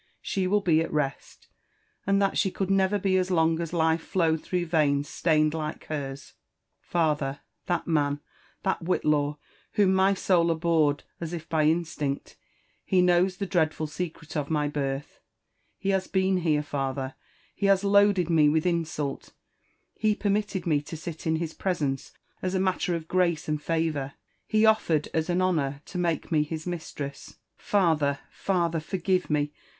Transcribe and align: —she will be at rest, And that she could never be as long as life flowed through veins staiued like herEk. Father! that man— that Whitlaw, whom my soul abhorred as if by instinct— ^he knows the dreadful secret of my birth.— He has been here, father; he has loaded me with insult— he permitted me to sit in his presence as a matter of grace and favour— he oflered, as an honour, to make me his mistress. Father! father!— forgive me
—she 0.23 0.47
will 0.47 0.61
be 0.61 0.81
at 0.81 0.91
rest, 0.91 1.47
And 2.07 2.19
that 2.19 2.35
she 2.35 2.49
could 2.49 2.71
never 2.71 2.97
be 2.97 3.17
as 3.17 3.29
long 3.29 3.59
as 3.59 3.71
life 3.71 4.01
flowed 4.01 4.41
through 4.41 4.65
veins 4.65 5.07
staiued 5.07 5.53
like 5.53 5.85
herEk. 5.89 6.33
Father! 6.81 7.41
that 7.67 7.85
man— 7.85 8.19
that 8.63 8.79
Whitlaw, 8.83 9.37
whom 9.73 9.93
my 9.93 10.15
soul 10.15 10.49
abhorred 10.49 11.03
as 11.19 11.33
if 11.33 11.47
by 11.47 11.65
instinct— 11.65 12.35
^he 12.91 13.03
knows 13.03 13.37
the 13.37 13.45
dreadful 13.45 13.85
secret 13.85 14.35
of 14.35 14.49
my 14.49 14.67
birth.— 14.67 15.19
He 15.77 15.89
has 15.89 16.07
been 16.07 16.37
here, 16.37 16.63
father; 16.63 17.13
he 17.53 17.67
has 17.67 17.83
loaded 17.83 18.27
me 18.27 18.49
with 18.49 18.65
insult— 18.65 19.33
he 19.93 20.15
permitted 20.15 20.65
me 20.65 20.81
to 20.81 20.97
sit 20.97 21.27
in 21.27 21.35
his 21.35 21.53
presence 21.53 22.11
as 22.41 22.55
a 22.55 22.59
matter 22.59 22.95
of 22.95 23.07
grace 23.07 23.47
and 23.47 23.61
favour— 23.61 24.13
he 24.47 24.63
oflered, 24.63 25.09
as 25.13 25.29
an 25.29 25.43
honour, 25.43 25.83
to 25.85 25.99
make 25.99 26.31
me 26.31 26.41
his 26.41 26.65
mistress. 26.65 27.35
Father! 27.55 28.17
father!— 28.47 28.79
forgive 28.79 29.29
me 29.29 29.51